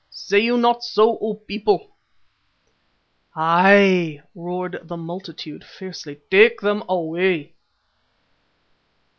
[0.09, 1.91] Say you not so, O people?"
[3.35, 7.53] "Aye," roared the multitude fiercely, "take them away."